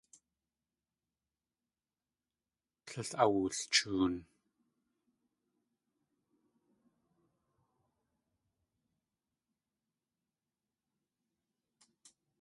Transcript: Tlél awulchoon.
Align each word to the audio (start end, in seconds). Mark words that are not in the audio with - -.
Tlél 2.85 3.09
awulchoon. 3.23 4.15